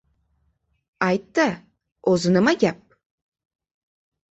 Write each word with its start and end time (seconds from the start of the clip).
Ayt-da, 1.07 1.45
o‘zi 2.15 2.33
nima 2.39 2.57
gap? 2.65 2.83